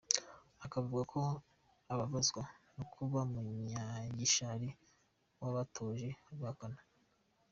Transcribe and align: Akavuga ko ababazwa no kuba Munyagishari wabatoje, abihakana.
Akavuga 0.65 1.01
ko 1.11 1.19
ababazwa 1.93 2.43
no 2.75 2.83
kuba 2.93 3.19
Munyagishari 3.31 4.69
wabatoje, 5.39 6.09
abihakana. 6.31 6.79